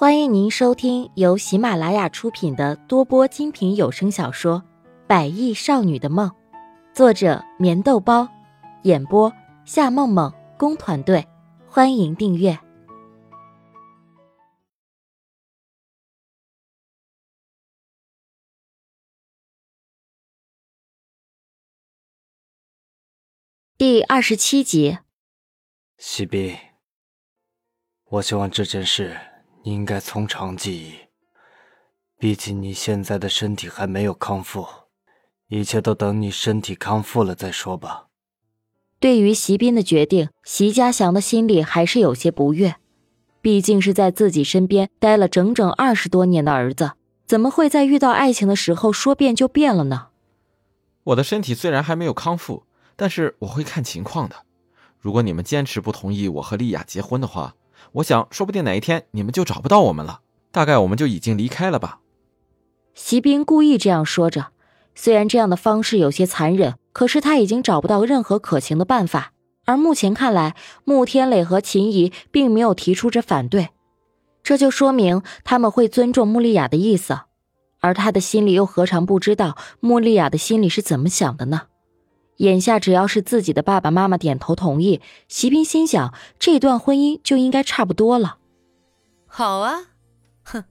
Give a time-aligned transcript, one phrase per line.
[0.00, 4.62] 欢迎您收听由喜马拉雅出品的多播精品有声小说
[5.08, 6.30] 《百亿少女的梦》，
[6.94, 8.28] 作者：棉豆包，
[8.84, 9.32] 演播：
[9.64, 11.26] 夏梦梦工团队。
[11.66, 12.56] 欢迎订阅
[23.76, 24.98] 第二十七集。
[25.96, 26.56] 西斌，
[28.04, 29.37] 我希望这件事。
[29.68, 30.94] 你应该从长计议，
[32.18, 34.66] 毕竟你现在的身体还没有康复，
[35.48, 38.06] 一切都等你身体康复了再说吧。
[38.98, 42.76] 对于席斌的决定，席家祥的心里还是有些不悦，
[43.42, 46.92] 毕竟是在自己身边待了整整二十多年的儿子，
[47.26, 50.06] 怎么会在遇到爱情的时候说变就变了呢？
[51.04, 52.64] 我的身体虽然还没有康复，
[52.96, 54.46] 但是我会看情况的。
[54.98, 57.54] 如果你们坚持不同意我和丽雅结婚的话，
[57.92, 62.00] 我想，说不定哪一天你们就找不到我们了，大概我们就已经离开了吧。
[62.94, 64.48] 席斌故意这样说着，
[64.94, 69.32] 虽然这样的方式有些残忍，可是他已经找不到任何可行的办法。
[69.64, 73.68] 而目前看来，穆天磊和秦怡并没有提出着反对，
[74.42, 77.20] 这就说明他们会尊重穆丽雅的意思，
[77.80, 81.62] 而他的心里又何尝不知道穆丽雅的心里是怎么想的呢？
[82.38, 88.38] 眼下只要是自己的爸爸妈妈点头同意，席斌心想这段婚姻就应该差不多了。
[89.26, 89.88] 好啊，
[90.42, 90.64] 哼，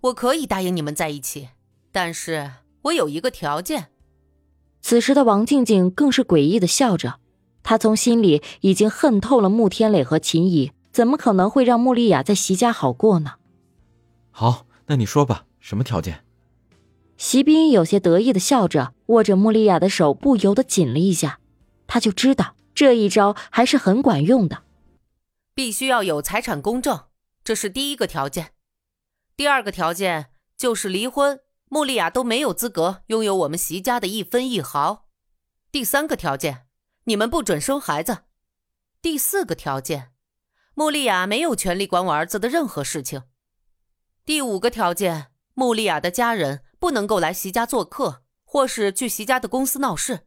[0.00, 1.48] 我可以答应你们在一起，
[1.92, 2.50] 但是
[2.82, 3.88] 我有一个条件。
[4.80, 7.14] 此时的王静静更是诡异的笑着，
[7.62, 13.34] 她从心里已经恨透了穆天磊和秦怡，怎么可能会让穆丽雅在席家好过呢？
[14.30, 16.23] 好，那你说吧，什么条件？
[17.24, 21.40] 席斌有些得意的笑着，握着穆丽亚的手不由得紧了一下。
[21.86, 24.64] 他就知道这一招还是很管用的。
[25.54, 27.04] 必须要有财产公证，
[27.42, 28.52] 这是第一个条件。
[29.38, 35.08] 第二个条件就是离婚，穆丽亚都没有资格拥有我们席家的一分一毫。
[35.72, 36.66] 第三个条件，
[37.04, 38.24] 你们不准生孩子。
[39.00, 40.10] 第四个条件，
[40.74, 43.22] 穆丽亚没有权利管我儿子的任何事情。
[44.26, 46.63] 第五个条件，穆丽亚的家人。
[46.84, 50.26] 不能够来席家做客，或是去席家的公司闹事。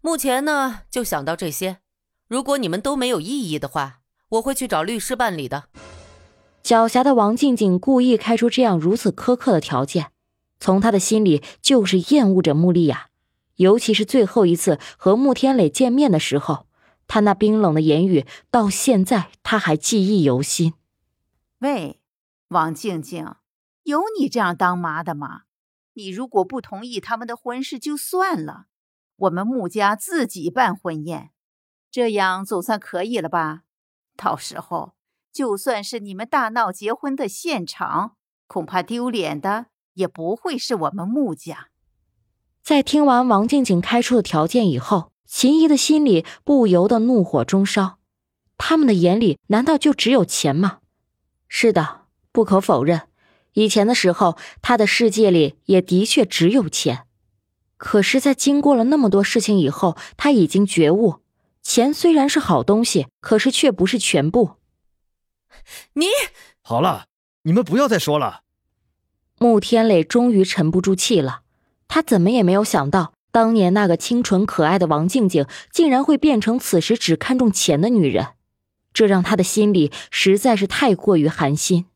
[0.00, 1.78] 目前呢，就想到这些。
[2.26, 5.68] 如果你们都没有异议的话，我会去找律师办理的。
[6.64, 10.10] 狡黠的王静静故意开出这样如此苛刻的条件，
[10.58, 13.10] 从他的心里就是厌恶着穆丽雅，
[13.54, 16.66] 尤其是最后一次和穆天磊见面的时候，
[17.06, 20.74] 他那冰冷的言语，到现在他还记忆犹新。
[21.60, 22.00] 喂，
[22.48, 23.36] 王静静，
[23.84, 25.42] 有你这样当妈的吗？
[25.94, 28.66] 你如果不同意他们的婚事就算了，
[29.16, 31.30] 我们穆家自己办婚宴，
[31.90, 33.62] 这样总算可以了吧？
[34.16, 34.94] 到时候
[35.32, 38.16] 就算是你们大闹结婚的现场，
[38.46, 41.68] 恐怕丢脸的也不会是我们穆家。
[42.62, 47.98] 在听完王静静开出的条件以后，秦怡的心里不由得怒火中烧。
[48.56, 50.80] 他们的眼里难道就只有钱吗？
[51.48, 53.08] 是的，不可否认。
[53.54, 57.06] 以前的时候，他的世界里也的确只有钱。
[57.76, 61.16] 可是，在经过了那么多事情以后，他已经觉悟：
[61.62, 64.52] 钱虽然是好东西，可是却不是全部。
[65.94, 66.06] 你
[66.62, 67.06] 好了，
[67.42, 68.42] 你们不要再说了。
[69.38, 71.40] 穆天磊终于沉不住气了，
[71.88, 78.28] 他怎么也没有想到，当年那个清纯可爱的王静静，竟然会变成此时只看重钱的女人，
[78.94, 81.86] 这让他的心里实在是太过于寒心。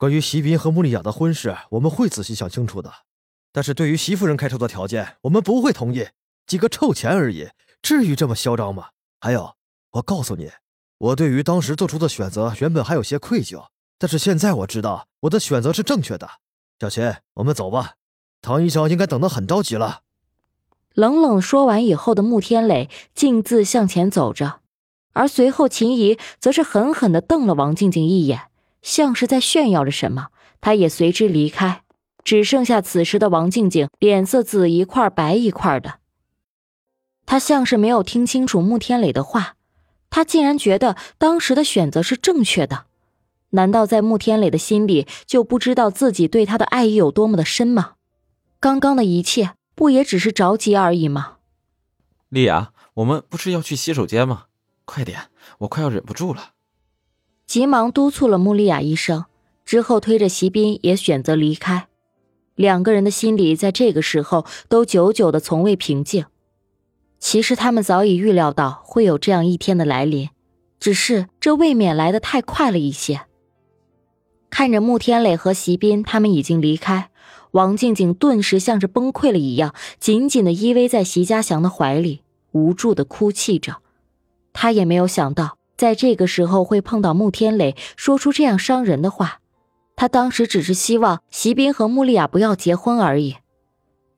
[0.00, 2.90] 关于席斌和穆丽雅的婚事，我们会仔细想清楚的。
[3.52, 6.08] 但是对于席夫人开出的条件，我们不会同意。
[6.46, 7.50] 几个臭钱而已，
[7.82, 8.86] 至于这么嚣张吗？
[9.20, 9.56] 还有，
[9.90, 10.50] 我告诉你，
[10.96, 13.66] 我对于当时做出的选择原本还有些愧疚，
[13.98, 16.26] 但是现在我知道我的选择是正确的。
[16.80, 17.96] 小琴，我们走吧。
[18.40, 20.00] 唐医生应该等得很着急了。
[20.94, 24.60] 冷冷说完以后的穆天磊径自向前走着，
[25.12, 28.49] 而随后秦怡则是狠狠地瞪了王静静一眼。
[28.82, 30.28] 像是在炫耀着什么，
[30.60, 31.82] 他也随之离开，
[32.24, 36.00] 只剩下此时的王静静，脸色紫一块白一块的。
[37.26, 39.54] 他像是没有听清楚穆天磊的话，
[40.10, 42.86] 他竟然觉得当时的选择是正确的。
[43.50, 47.94] 难道在穆天磊的心里就不知道自己对他的爱意有多么的深吗？
[48.60, 51.38] 刚刚的一切不也只是着急而已吗？
[52.28, 54.44] 丽雅，我们不是要去洗手间吗？
[54.84, 56.50] 快点，我快要忍不住了。
[57.50, 59.24] 急忙督促了穆丽雅一声，
[59.64, 61.88] 之后推着席斌也选择离开。
[62.54, 66.26] 两个人的心里在这个时候都久久的从未平静。
[67.18, 70.28] 其实他们早已预料到会有这样一天的来临，
[70.78, 73.22] 只是这未免来得太快了一些。
[74.48, 77.10] 看着穆天磊和席斌他们已经离开，
[77.50, 82.22] 王静静顿时像是崩溃了一样，紧紧的依偎在席家祥的怀里，
[82.52, 83.78] 无助的哭泣着。
[84.52, 89.40] 她也没有想到，在这个时候会碰到穆天磊说出这样伤人的话。
[89.96, 93.36] 他当时只是希望席斌和穆丽亚不要结婚而已。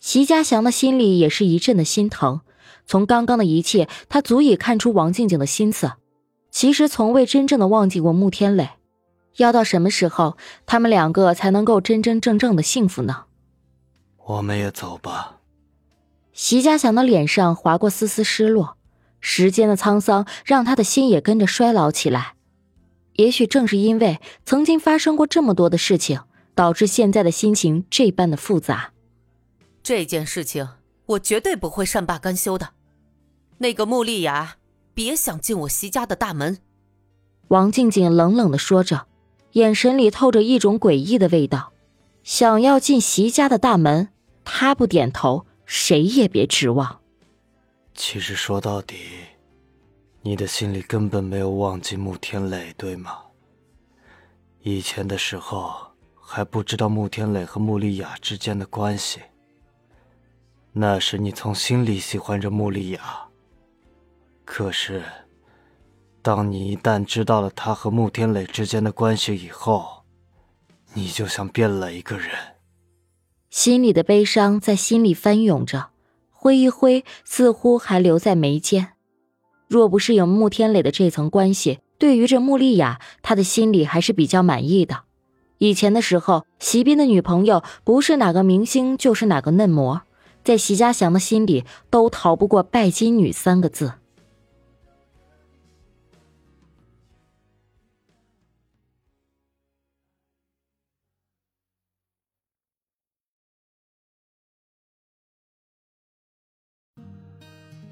[0.00, 2.41] 席家祥的心里也是一阵的心疼。
[2.85, 5.93] 从刚刚的一切，他足以看出王静静的心思。
[6.50, 8.70] 其实从未真正的忘记过穆天磊。
[9.37, 10.37] 要到什么时候，
[10.67, 13.26] 他们两个才能够真真正正的幸福呢？
[14.26, 15.38] 我们也走吧。
[16.32, 18.76] 席家祥的脸上划过丝丝失落，
[19.23, 22.35] 时间的沧桑让他的心也跟着衰老起来。
[23.15, 26.21] 也许正是因为曾经发生过这么多的事情，
[26.55, 28.93] 导致现在的心情这般的复杂。
[29.83, 30.69] 这件事情
[31.07, 32.71] 我绝对不会善罢甘休的。
[33.59, 34.57] 那个穆丽雅，
[34.93, 36.59] 别想进我席家的大门。
[37.49, 39.07] 王静静冷冷的说着。
[39.53, 41.75] 眼神里透着一种诡异的味道，
[42.25, 44.09] 想要进席家的大门，
[44.47, 47.01] 她不点头，谁也别指望。
[48.04, 48.96] 其实说到底，
[50.22, 53.16] 你的心里根本没有忘记穆天磊，对吗？
[54.62, 55.72] 以前的时候
[56.20, 59.20] 还不知道穆天磊和穆丽雅之间的关系，
[60.72, 63.28] 那时你从心里喜欢着穆丽雅。
[64.44, 65.04] 可是。
[66.20, 70.02] 当你一旦知道了他和穆天磊之间的关系以后，
[70.93, 72.31] 你就像变了一个人。
[73.49, 75.92] 心里的悲伤在心里翻涌着，
[76.43, 78.94] 挥一挥，似乎还留在眉间。
[79.69, 85.03] 若不是有穆天磊的这层关系，对于这穆丽雅，他的心里还是比较满意的。
[85.59, 90.03] 以前的时候，席斌的女朋友不是哪个明星，就是哪个嫩模，
[90.43, 93.93] 在席家祥的心里都逃不过“拜金女”三个字。